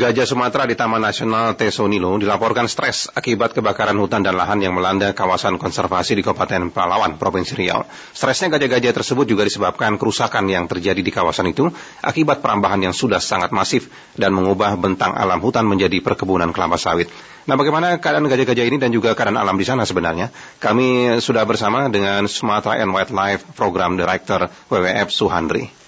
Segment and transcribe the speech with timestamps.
[0.00, 5.12] Gajah Sumatera di Taman Nasional Tesonilo dilaporkan stres akibat kebakaran hutan dan lahan yang melanda
[5.12, 7.84] kawasan konservasi di Kabupaten Palawan, Provinsi Riau.
[8.16, 11.68] Stresnya gajah-gajah tersebut juga disebabkan kerusakan yang terjadi di kawasan itu
[12.00, 17.12] akibat perambahan yang sudah sangat masif dan mengubah bentang alam hutan menjadi perkebunan kelapa sawit.
[17.44, 20.32] Nah, bagaimana keadaan gajah-gajah ini dan juga keadaan alam di sana sebenarnya?
[20.64, 25.79] Kami sudah bersama dengan Sumatera and Wildlife Program Director WWF Suhandri.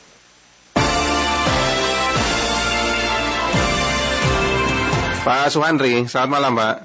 [5.22, 6.76] Pak Suhandri, selamat malam Pak.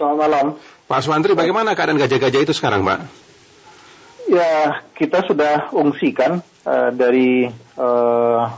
[0.00, 0.46] Selamat malam.
[0.88, 3.04] Pak Suhandri, bagaimana keadaan gajah-gajah itu sekarang Pak?
[4.32, 7.44] Ya, kita sudah ungsikan uh, dari
[7.76, 8.48] uh,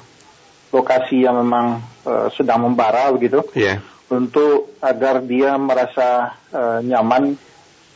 [0.70, 3.43] lokasi yang memang uh, sedang membara begitu.
[3.59, 3.83] Yeah.
[4.07, 7.35] Untuk agar dia merasa uh, nyaman,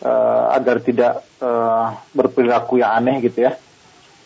[0.02, 3.54] uh, agar tidak uh, berperilaku yang aneh gitu ya.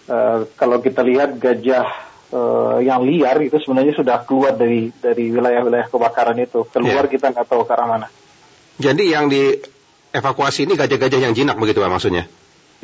[0.08, 1.92] Uh, kalau kita lihat gajah
[2.32, 7.12] uh, yang liar itu sebenarnya sudah keluar dari dari wilayah-wilayah kebakaran itu keluar yeah.
[7.12, 8.08] kita nggak tahu ke arah mana.
[8.76, 9.56] Jadi yang di
[10.12, 12.24] evakuasi ini gajah-gajah yang jinak begitu pak maksudnya?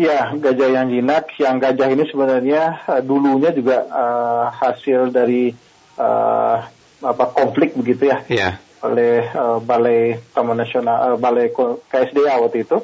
[0.00, 5.52] Ya gajah yang jinak, yang gajah ini sebenarnya uh, dulunya juga uh, hasil dari
[6.00, 6.56] uh,
[7.02, 8.20] apa konflik begitu ya?
[8.28, 8.54] Yeah.
[8.82, 11.54] oleh uh, Balai Taman Nasional, uh, Balai
[11.86, 12.82] KSDA waktu itu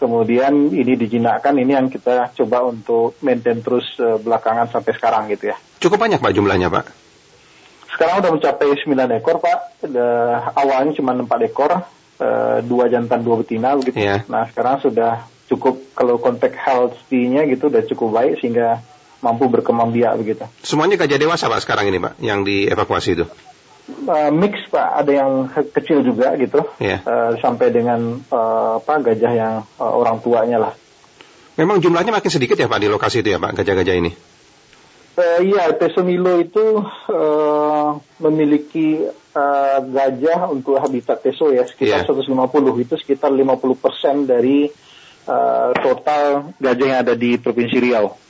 [0.00, 5.52] kemudian ini dijinakkan ini yang kita coba untuk maintain terus uh, belakangan sampai sekarang gitu
[5.52, 5.56] ya.
[5.76, 6.84] Cukup banyak Pak jumlahnya Pak?
[7.92, 13.44] Sekarang udah mencapai 9 ekor Pak, uh, awalnya cuma 4 ekor, uh, dua jantan dua
[13.44, 14.00] betina begitu.
[14.00, 14.24] Yeah.
[14.32, 18.80] Nah sekarang sudah cukup kalau konteks healthy-nya gitu udah cukup baik sehingga
[19.20, 20.48] mampu berkembang biak begitu.
[20.64, 23.28] Semuanya gajah dewasa Pak sekarang ini Pak yang dievakuasi itu?
[24.08, 27.00] Uh, mix pak ada yang kecil juga gitu yeah.
[27.02, 27.08] Iya.
[27.08, 30.72] uh, sampai dengan uh, apa gajah yang uh, orang tuanya lah
[31.58, 34.10] memang jumlahnya makin sedikit ya pak di lokasi itu ya pak gajah-gajah ini
[35.20, 36.80] uh, iya Tesomilo itu
[37.12, 39.04] uh, memiliki
[39.36, 42.26] uh, gajah untuk habitat Teso ya sekitar yeah.
[42.26, 44.70] 150 itu sekitar 50 persen dari
[45.28, 48.29] uh, total gajah yang ada di provinsi Riau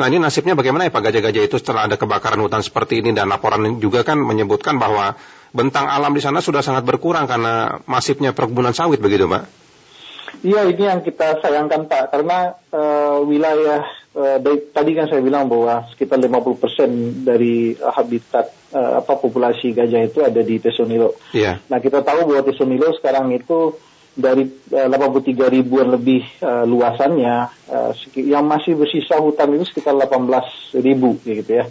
[0.00, 3.28] Nah ini nasibnya bagaimana ya Pak gajah-gajah itu setelah ada kebakaran hutan seperti ini dan
[3.28, 5.12] laporan juga kan menyebutkan bahwa
[5.52, 9.44] bentang alam di sana sudah sangat berkurang karena masifnya perkebunan sawit begitu Pak?
[10.40, 13.84] Iya ini yang kita sayangkan Pak karena uh, wilayah
[14.16, 19.76] uh, dari, tadi kan saya bilang bahwa sekitar 50% dari uh, habitat uh, apa populasi
[19.76, 21.12] gajah itu ada di Tesonilo.
[21.36, 21.60] Iya.
[21.68, 23.76] Nah kita tahu bahwa Tesonilo sekarang itu
[24.20, 27.36] dari uh, 83 ribuan lebih uh, luasannya,
[27.72, 31.66] uh, yang masih bersisa hutan itu sekitar 18 ribu gitu ya.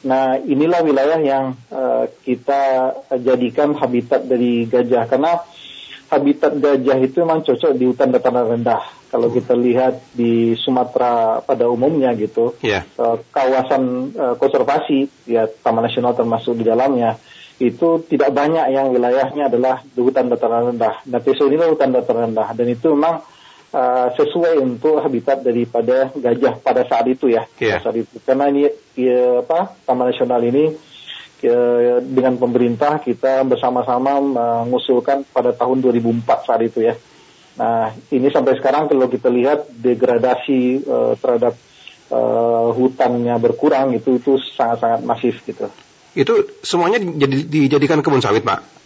[0.00, 5.44] Nah inilah wilayah yang uh, kita jadikan habitat dari gajah karena
[6.08, 8.82] habitat gajah itu memang cocok di hutan dataran rendah.
[9.10, 12.86] Kalau kita lihat di Sumatera pada umumnya gitu, yeah.
[12.94, 17.18] uh, kawasan uh, konservasi ya Taman Nasional termasuk di dalamnya
[17.60, 21.04] itu tidak banyak yang wilayahnya adalah hutan dataran rendah.
[21.04, 23.20] Nah, Teso ini hutan dataran rendah dan itu memang
[23.76, 27.44] uh, sesuai untuk habitat daripada gajah pada saat itu ya.
[27.60, 27.84] Yeah.
[27.84, 28.16] Saat itu.
[28.24, 28.64] Karena ini
[28.96, 30.72] ya, apa Taman Nasional ini
[31.44, 34.24] ya, dengan pemerintah kita bersama-sama
[34.64, 36.96] mengusulkan pada tahun 2004 saat itu ya.
[37.60, 41.60] Nah, ini sampai sekarang kalau kita lihat degradasi uh, terhadap
[42.08, 45.68] uh, hutannya berkurang itu itu sangat-sangat masif gitu.
[46.14, 48.80] Itu semuanya jadi, dijadikan kebun sawit, Pak?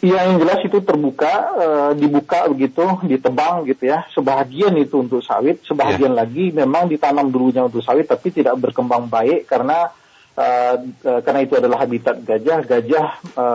[0.00, 1.66] Iya, yang jelas itu terbuka, e,
[2.00, 4.08] dibuka begitu, ditebang gitu ya.
[4.16, 6.20] Sebahagian itu untuk sawit, sebahagian yeah.
[6.24, 9.92] lagi memang ditanam dulunya untuk sawit, tapi tidak berkembang baik karena
[10.32, 10.46] e,
[11.04, 12.64] e, karena itu adalah habitat gajah.
[12.64, 13.06] Gajah
[13.36, 13.46] e,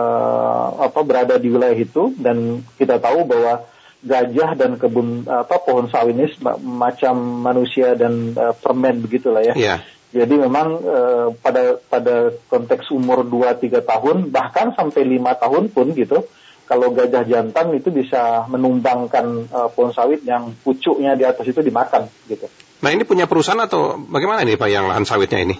[0.86, 3.66] apa berada di wilayah itu dan kita tahu bahwa
[4.06, 6.30] gajah dan kebun apa pohon sawit ini
[6.62, 9.54] macam manusia dan uh, permen begitulah ya.
[9.58, 9.78] Yeah.
[10.16, 16.24] Jadi memang uh, pada pada konteks umur 2-3 tahun bahkan sampai lima tahun pun gitu
[16.66, 22.08] kalau gajah jantan itu bisa menumbangkan uh, pohon sawit yang pucuknya di atas itu dimakan
[22.26, 22.48] gitu.
[22.82, 25.56] Nah ini punya perusahaan atau bagaimana ini Pak yang lahan sawitnya ini?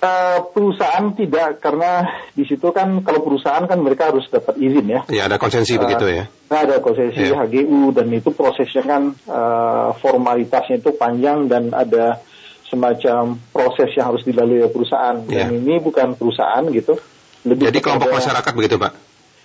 [0.00, 5.00] Uh, perusahaan tidak karena di situ kan kalau perusahaan kan mereka harus dapat izin ya.
[5.12, 6.24] Iya ada konsensi uh, begitu ya.
[6.48, 7.36] Ada konsensi yeah.
[7.36, 12.16] HGU dan itu prosesnya kan uh, formalitasnya itu panjang dan ada
[12.70, 15.18] semacam proses yang harus dilalui oleh perusahaan.
[15.26, 15.50] Yeah.
[15.50, 16.96] Dan ini bukan perusahaan gitu.
[17.42, 18.92] Lebih Jadi kelompok masyarakat begitu Pak?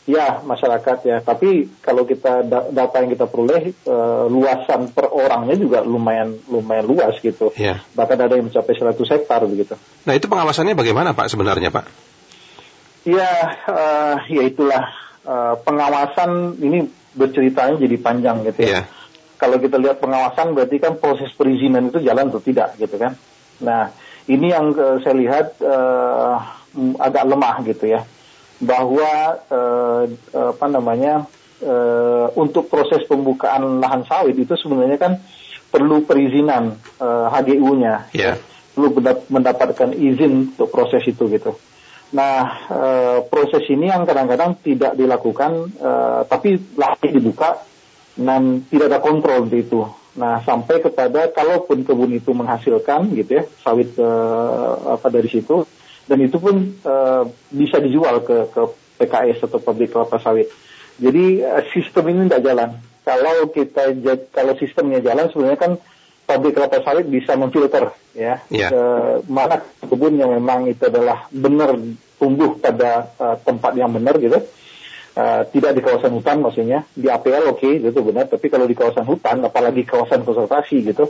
[0.06, 1.18] Ya masyarakat ya.
[1.26, 7.18] Tapi kalau kita data yang kita peroleh uh, luasan per orangnya juga lumayan lumayan luas
[7.18, 7.50] gitu.
[7.58, 7.82] Yeah.
[7.98, 9.74] Bahkan ada yang mencapai 100 hektar begitu.
[10.06, 11.86] Nah itu pengawasannya bagaimana Pak sebenarnya Pak?
[13.06, 13.30] Ya,
[13.70, 14.82] uh, ya itulah
[15.26, 18.70] uh, pengawasan ini berceritanya jadi panjang gitu ya.
[18.82, 18.86] Yeah
[19.36, 23.16] kalau kita lihat pengawasan berarti kan proses perizinan itu jalan atau tidak gitu kan.
[23.64, 23.92] Nah
[24.26, 26.36] ini yang uh, saya lihat uh,
[27.00, 28.02] agak lemah gitu ya.
[28.56, 31.28] bahwa uh, apa namanya
[31.64, 35.14] uh, untuk proses pembukaan lahan sawit itu sebenarnya kan
[35.68, 38.40] perlu perizinan uh, HGU-nya, yeah.
[38.72, 38.96] perlu
[39.28, 41.52] mendapatkan izin untuk proses itu gitu.
[42.16, 47.60] Nah, uh, proses ini yang kadang-kadang tidak dilakukan, uh, tapi lahan dibuka
[48.16, 49.84] dan tidak ada kontrol di itu.
[50.16, 55.68] Nah, sampai kepada kalaupun kebun itu menghasilkan gitu ya sawit uh, apa dari situ,
[56.08, 56.56] dan itu pun
[56.88, 58.62] uh, bisa dijual ke ke
[58.96, 60.48] PKS atau pabrik kelapa sawit.
[60.96, 62.70] Jadi uh, sistem ini tidak jalan.
[63.04, 63.92] Kalau kita
[64.32, 65.72] kalau sistemnya jalan sebenarnya kan
[66.24, 68.72] pabrik kelapa sawit bisa memfilter ya yeah.
[68.72, 68.82] ke
[69.28, 71.76] mana kebun yang memang itu adalah benar
[72.16, 74.40] tumbuh pada uh, tempat yang benar gitu.
[75.16, 78.76] Uh, tidak di kawasan hutan maksudnya di APL oke okay, itu benar tapi kalau di
[78.76, 81.08] kawasan hutan apalagi kawasan konservasi gitu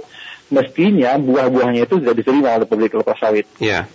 [0.53, 3.49] mestinya buah-buahnya itu tidak diterima oleh pabrik kelapa sawit.
[3.57, 3.89] Iya.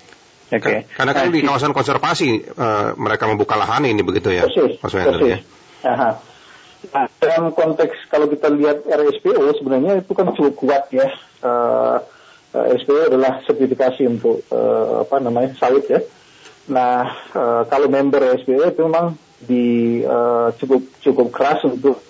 [0.50, 0.58] Oke.
[0.66, 0.78] Okay.
[0.90, 2.28] Karena kan nah, di kawasan konservasi
[2.58, 5.38] uh, mereka membuka lahan ini begitu ya, persis, Mas Wendel ya.
[5.86, 6.10] Aha.
[6.90, 11.06] Nah, dalam konteks kalau kita lihat RSPO sebenarnya itu kan cukup kuat ya.
[11.38, 12.02] Uh,
[12.50, 16.02] eh, RSPO adalah sertifikasi untuk uh, apa namanya sawit ya.
[16.66, 19.14] Nah, uh, kalau member RSPO itu memang
[19.44, 22.00] di uh, cukup cukup keras untuk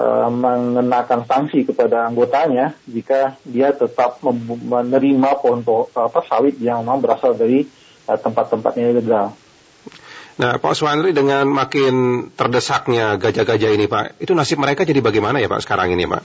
[0.00, 5.60] uh, mengenakan sanksi kepada anggotanya jika dia tetap menerima pohon
[5.92, 7.68] apa sawit yang memang berasal dari
[8.10, 9.38] Eh, tempat-tempatnya ilegal.
[10.40, 15.46] Nah, Pak Swandri dengan makin terdesaknya gajah-gajah ini, Pak, itu nasib mereka jadi bagaimana ya,
[15.46, 16.22] Pak, sekarang ini, Pak?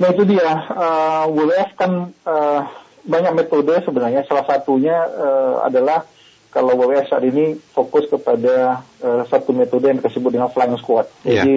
[0.00, 0.48] Nah, itu dia.
[0.72, 1.92] Uh, WWF kan
[2.24, 2.60] uh,
[3.04, 4.24] banyak metode sebenarnya.
[4.24, 6.08] Salah satunya uh, adalah
[6.52, 11.08] kalau WWF saat ini fokus kepada uh, satu metode yang disebut dengan flying squad.
[11.24, 11.42] Yeah.
[11.42, 11.56] Jadi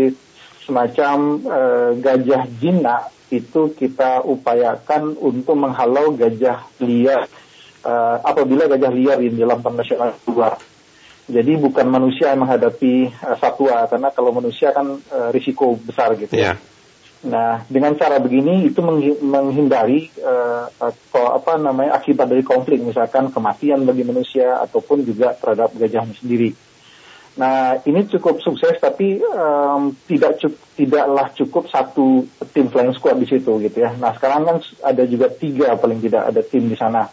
[0.63, 7.27] semacam uh, gajah jinak itu kita upayakan untuk menghalau gajah liar
[7.83, 10.55] uh, apabila gajah liar di dalam nasional keluar.
[11.25, 16.31] Jadi bukan manusia yang menghadapi uh, satwa karena kalau manusia kan uh, risiko besar gitu.
[16.39, 16.55] Yeah.
[17.25, 18.85] Nah, dengan cara begini itu
[19.25, 25.73] menghindari uh, atau apa namanya akibat dari konflik misalkan kematian bagi manusia ataupun juga terhadap
[25.73, 26.53] gajahnya sendiri.
[27.35, 32.23] Nah, ini cukup sukses tapi um, tidak cukup, tidaklah cukup satu
[32.55, 33.91] tim flying squad di situ gitu ya.
[33.97, 37.09] Nah, sekarang kan ada juga tiga paling tidak ada tim di sana.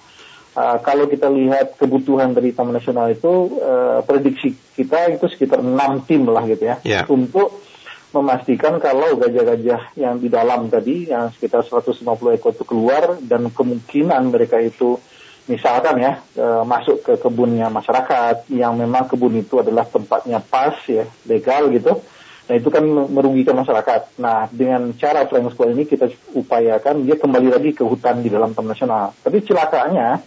[0.53, 6.05] Uh, kalau kita lihat kebutuhan dari Taman Nasional itu uh, prediksi kita itu sekitar enam
[6.05, 7.09] tim lah gitu ya yeah.
[7.09, 7.65] untuk
[8.13, 12.05] memastikan kalau gajah-gajah yang di dalam tadi yang sekitar 150
[12.37, 15.01] ekor itu keluar dan kemungkinan mereka itu
[15.49, 21.09] misalkan ya uh, masuk ke kebunnya masyarakat yang memang kebun itu adalah tempatnya pas ya
[21.27, 21.99] legal gitu.
[22.43, 24.21] Nah itu kan merugikan masyarakat.
[24.21, 26.07] Nah dengan cara flying squad ini kita
[26.37, 29.17] upayakan dia kembali lagi ke hutan di dalam Taman Nasional.
[29.19, 30.21] Tapi celakanya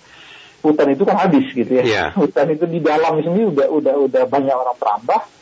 [0.66, 1.84] hutan itu kan habis gitu ya.
[1.86, 2.10] Yeah.
[2.18, 5.35] Hutan itu di dalam sendiri udah udah udah banyak orang perambah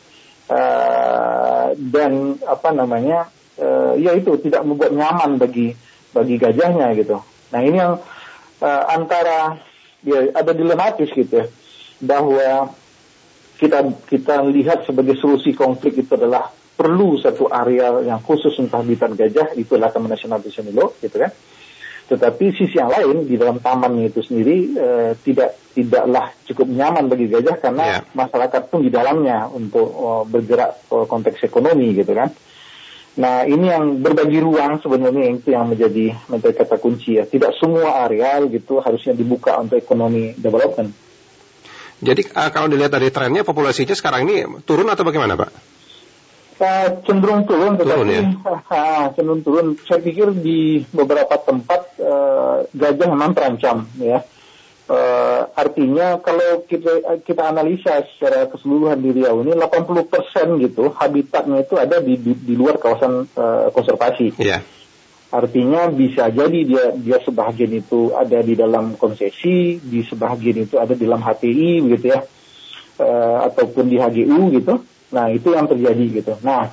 [0.50, 3.28] uh, dan apa namanya
[3.60, 5.74] uh, ya itu tidak membuat nyaman bagi
[6.14, 7.18] bagi gajahnya gitu.
[7.50, 7.98] Nah ini yang
[8.62, 9.58] uh, antara
[10.04, 11.46] ya ada dilematis gitu ya
[12.04, 12.74] bahwa
[13.56, 19.14] kita kita lihat sebagai solusi konflik itu adalah perlu satu area yang khusus untuk habitat
[19.14, 21.30] gajah itu adalah Taman Nasional Tisenilo gitu kan
[22.04, 27.32] tetapi sisi yang lain di dalam taman itu sendiri uh, tidak tidaklah cukup nyaman bagi
[27.32, 28.02] gajah karena yeah.
[28.12, 32.28] masyarakat pun di dalamnya untuk uh, bergerak uh, konteks ekonomi gitu kan.
[33.14, 37.24] Nah ini yang berbagi ruang sebenarnya itu yang menjadi menjadi kata kunci ya.
[37.24, 40.92] Tidak semua areal gitu harusnya dibuka untuk ekonomi development.
[42.04, 45.50] Jadi uh, kalau dilihat dari trennya populasinya sekarang ini turun atau bagaimana Pak?
[46.54, 48.22] Uh, cenderung turun, tetapi turun, ya?
[48.46, 49.66] uh, cenderung turun.
[49.82, 54.22] Saya pikir di beberapa tempat uh, gajah memang terancam, ya.
[54.84, 61.64] Uh, artinya kalau kita kita analisa secara keseluruhan di Riau ini 80 persen gitu habitatnya
[61.64, 64.36] itu ada di di, di luar kawasan uh, konservasi.
[64.36, 64.60] Yeah.
[65.32, 70.92] Artinya bisa jadi dia dia sebagian itu ada di dalam konsesi, di sebagian itu ada
[70.92, 72.20] di dalam HTI gitu ya,
[73.00, 74.84] uh, ataupun di HGU gitu.
[75.12, 76.32] Nah, itu yang terjadi gitu.
[76.40, 76.70] Nah,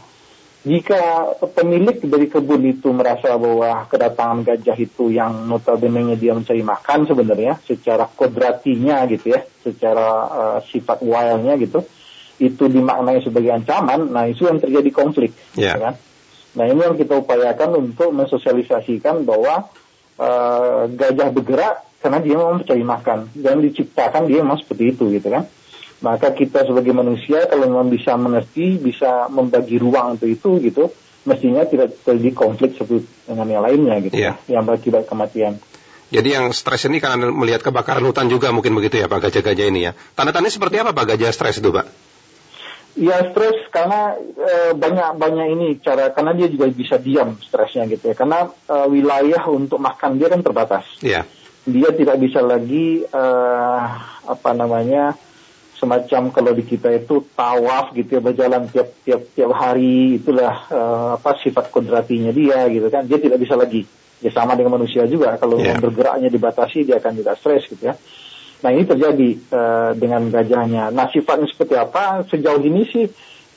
[0.62, 7.10] jika pemilik dari kebun itu merasa bahwa kedatangan gajah itu yang notabene dia mencari makan
[7.10, 11.82] sebenarnya secara kodratinya gitu ya, secara uh, sifat wildnya gitu,
[12.38, 15.34] itu dimaknai sebagai ancaman, nah itu yang terjadi konflik.
[15.58, 15.78] Yeah.
[15.82, 15.94] Kan?
[16.58, 19.66] Nah ini yang kita upayakan untuk mensosialisasikan bahwa
[20.22, 25.30] uh, gajah bergerak karena dia mau mencari makan dan diciptakan dia memang seperti itu gitu
[25.30, 25.50] kan.
[26.01, 30.89] Maka kita sebagai manusia kalau memang bisa mengerti, bisa membagi ruang untuk itu gitu,
[31.29, 34.34] mestinya tidak terjadi konflik satu dengan yang lainnya gitu yeah.
[34.50, 35.62] ya, yang berakibat kematian.
[36.12, 39.88] Jadi yang stres ini karena melihat kebakaran hutan juga mungkin begitu ya Pak gajah-gajah ini
[39.88, 39.91] ya.
[40.17, 41.88] Tanda-tandanya seperti apa Pak gajah stres itu Pak?
[43.00, 48.12] Ya stres karena e, banyak banyak ini cara karena dia juga bisa diam stresnya gitu
[48.12, 50.84] ya karena e, wilayah untuk makan dia kan terbatas.
[51.00, 51.24] Iya.
[51.63, 53.24] Dia tidak bisa lagi e,
[54.27, 55.15] apa namanya
[55.82, 60.80] semacam kalau di kita itu tawaf gitu ya berjalan tiap tiap tiap hari itulah e,
[61.18, 63.82] apa sifat kodratinya dia gitu kan dia tidak bisa lagi
[64.22, 65.82] ya sama dengan manusia juga kalau yeah.
[65.82, 67.98] bergeraknya dibatasi dia akan juga stres gitu ya.
[68.62, 70.94] Nah ini terjadi uh, dengan gajahnya.
[70.94, 72.22] Nah sifatnya seperti apa?
[72.30, 73.10] Sejauh ini sih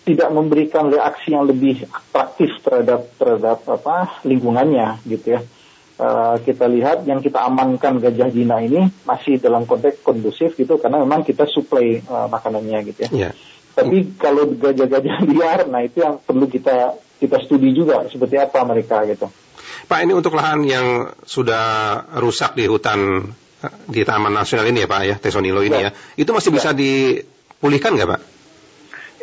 [0.05, 5.41] tidak memberikan reaksi yang lebih atraktif terhadap terhadap apa lingkungannya gitu ya.
[5.95, 10.99] Uh, kita lihat yang kita amankan gajah jina ini masih dalam konteks kondusif gitu karena
[10.99, 13.31] memang kita suplai uh, makanannya gitu ya.
[13.31, 13.33] Yeah.
[13.79, 19.07] Tapi kalau gajah-gajah liar, nah itu yang perlu kita kita studi juga seperti apa mereka
[19.07, 19.31] gitu.
[19.87, 23.31] Pak ini untuk lahan yang sudah rusak di hutan
[23.89, 26.21] di Taman Nasional ini ya Pak ya, Tesonilo ini ya, ya.
[26.21, 26.57] itu masih ya.
[26.59, 28.21] bisa dipulihkan nggak Pak?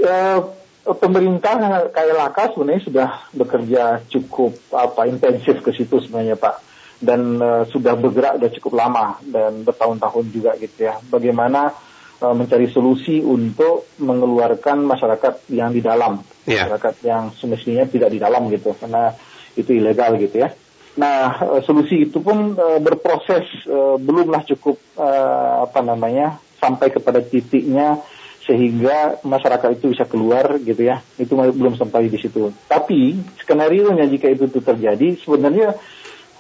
[0.01, 0.41] Ya,
[0.81, 1.57] pemerintah
[1.93, 6.55] KLHK sebenarnya sudah bekerja cukup apa intensif ke situ sebenarnya Pak
[7.01, 11.01] dan uh, sudah bergerak sudah cukup lama dan bertahun-tahun juga gitu ya.
[11.01, 11.73] Bagaimana
[12.21, 16.69] uh, mencari solusi untuk mengeluarkan masyarakat yang di dalam, yeah.
[16.69, 19.13] masyarakat yang semestinya tidak di dalam gitu karena
[19.57, 20.53] itu ilegal gitu ya.
[20.91, 27.23] Nah, eh, solusi itu pun uh, berproses uh, belumlah cukup uh, apa namanya sampai kepada
[27.23, 28.03] titiknya
[28.41, 31.01] sehingga masyarakat itu bisa keluar gitu ya.
[31.17, 32.49] Itu belum sampai di situ.
[32.65, 35.77] Tapi skenario nya jika itu, itu terjadi sebenarnya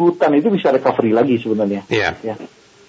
[0.01, 1.85] hutan itu bisa recovery lagi sebenarnya.
[1.87, 2.17] Yeah.
[2.25, 2.35] Ya.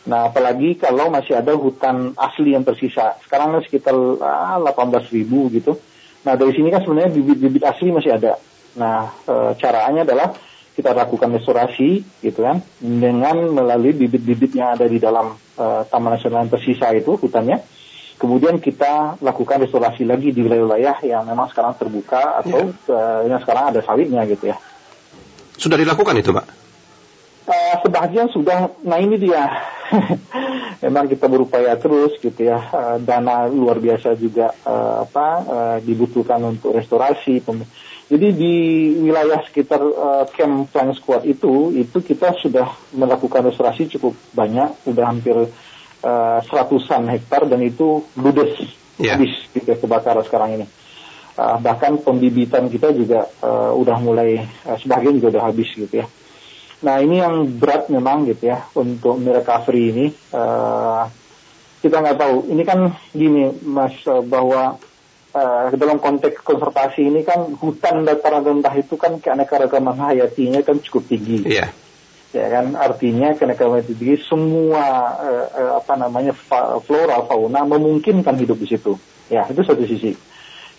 [0.03, 3.21] Nah, apalagi kalau masih ada hutan asli yang tersisa.
[3.23, 5.79] Sekarang sekitar ah, 18 ribu gitu.
[6.27, 8.39] Nah, dari sini kan sebenarnya bibit-bibit asli masih ada.
[8.79, 10.33] Nah, e, caranya adalah
[10.73, 16.49] kita lakukan restorasi gitu kan dengan melalui bibit-bibit yang ada di dalam uh, Taman Nasional
[16.49, 17.61] yang tersisa itu hutannya.
[18.23, 22.95] Kemudian kita lakukan restorasi lagi di wilayah-wilayah yang memang sekarang terbuka atau ya.
[22.95, 24.63] uh, yang sekarang ada sawitnya gitu ya.
[25.59, 26.47] Sudah dilakukan itu, Pak?
[27.51, 28.71] Uh, sebagian sudah.
[28.87, 29.51] Nah ini dia.
[30.87, 32.63] memang kita berupaya terus gitu ya.
[32.71, 37.43] Uh, dana luar biasa juga uh, apa uh, dibutuhkan untuk restorasi.
[38.07, 38.55] Jadi di
[39.03, 45.11] wilayah sekitar uh, camp Flying Squad itu, itu kita sudah melakukan restorasi cukup banyak, sudah
[45.11, 45.35] hampir
[46.03, 48.59] uh, seratusan hektar dan itu ludes,
[48.99, 49.17] yeah.
[49.17, 50.67] habis gitu ya, kebakaran sekarang ini.
[51.33, 56.07] Uh, bahkan pembibitan kita juga uh, udah mulai uh, sebagian juga udah habis gitu ya.
[56.83, 60.07] Nah ini yang berat memang gitu ya untuk recovery ini.
[60.35, 61.09] Uh,
[61.81, 62.53] kita nggak tahu.
[62.53, 64.77] Ini kan gini mas bahwa
[65.33, 71.17] uh, dalam konteks konservasi ini kan hutan dataran rendah itu kan keanekaragaman hayatinya kan cukup
[71.17, 71.49] tinggi.
[71.49, 71.73] Yeah.
[72.33, 76.33] Ya kan artinya keanekaragaman tinggi semua uh, uh, apa namanya
[76.81, 78.97] flora fauna memungkinkan hidup di situ.
[79.29, 80.17] Ya itu satu sisi.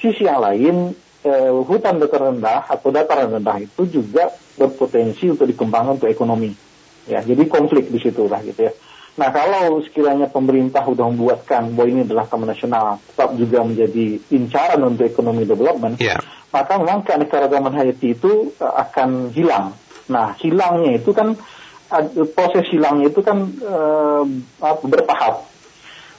[0.01, 0.97] Sisi yang lain
[1.29, 6.57] uh, hutan dataran rendah atau dataran rendah itu juga berpotensi untuk dikembangkan untuk ekonomi.
[7.05, 8.73] Ya jadi konflik di situ lah gitu ya.
[9.13, 14.81] Nah kalau sekiranya pemerintah sudah membuatkan bahwa ini adalah taman nasional, tetap juga menjadi incaran
[14.81, 16.17] untuk ekonomi development, yeah.
[16.49, 19.77] maka memang keanekaragaman hayati itu uh, akan hilang.
[20.09, 21.37] Nah hilangnya itu kan
[22.33, 24.25] proses hilangnya itu kan uh,
[24.83, 25.45] bertahap.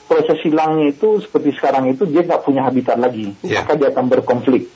[0.04, 3.64] Proses hilangnya itu seperti sekarang itu dia nggak punya habitat lagi, yeah.
[3.64, 4.68] maka dia akan berkonflik.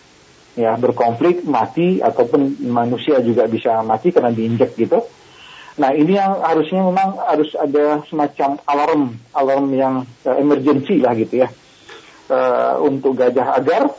[0.58, 5.04] Ya berkonflik mati ataupun manusia juga bisa mati karena diinjek gitu
[5.78, 9.94] Nah ini yang harusnya memang harus ada semacam alarm, alarm yang
[10.26, 11.48] uh, emergency lah gitu ya
[12.34, 13.94] uh, untuk gajah agar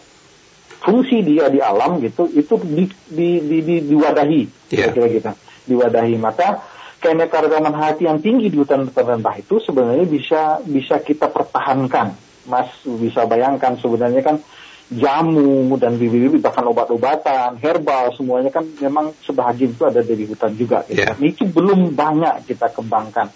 [0.80, 4.92] fungsi dia di alam gitu itu di, di, di, di, diwadahi yeah.
[4.92, 5.32] kira-kira gitu,
[5.76, 6.64] diwadahi maka
[7.00, 12.12] keanekaragaman hati yang tinggi di hutan terrendah itu sebenarnya bisa bisa kita pertahankan,
[12.52, 14.38] Mas bisa bayangkan sebenarnya kan
[14.90, 20.84] jamu dan bibit-bibit bahkan obat-obatan, herbal semuanya kan memang sebagian itu ada dari hutan juga.
[20.90, 21.00] Gitu.
[21.00, 21.16] Yeah.
[21.22, 23.30] Itu belum banyak kita kembangkan.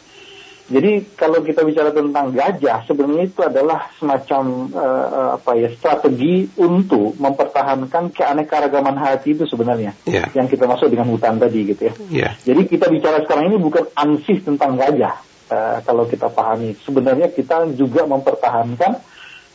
[0.63, 7.19] Jadi kalau kita bicara tentang gajah, sebenarnya itu adalah semacam uh, apa ya strategi untuk
[7.19, 10.31] mempertahankan keanekaragaman hati itu sebenarnya, yeah.
[10.31, 11.93] yang kita masuk dengan hutan tadi gitu ya.
[12.07, 12.31] Yeah.
[12.47, 15.19] Jadi kita bicara sekarang ini bukan ansih tentang gajah,
[15.51, 16.79] uh, kalau kita pahami.
[16.79, 19.03] Sebenarnya kita juga mempertahankan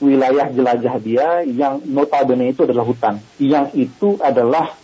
[0.05, 3.19] wilayah jelajah dia yang notabene itu adalah hutan.
[3.41, 4.77] Yang itu adalah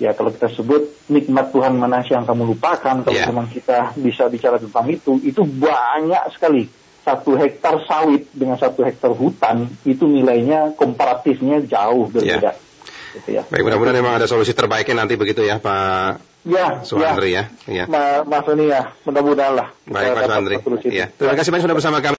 [0.00, 3.28] ya kalau kita sebut nikmat Tuhan mana yang kamu lupakan kalau yeah.
[3.28, 6.66] memang kita bisa bicara tentang itu itu banyak sekali
[7.04, 12.52] satu hektar sawit dengan satu hektar hutan itu nilainya komparatifnya jauh berbeda.
[12.56, 12.68] Yeah.
[13.10, 13.42] Gitu ya.
[13.50, 17.52] Baik, mudah-mudahan memang ada solusi terbaiknya nanti begitu ya, Pak Ya, Suandri ya.
[17.68, 17.84] ya.
[17.84, 18.24] ya.
[18.24, 19.68] Mas Soni ya, mudah-mudahan lah.
[19.84, 20.56] Baik, Pak Suandri.
[20.88, 21.12] Ya.
[21.12, 22.08] Terima kasih banyak sudah bersama kami.